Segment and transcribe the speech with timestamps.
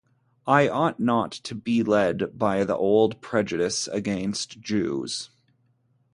[0.47, 5.29] I ought not to be led by the old prejudice against Jews.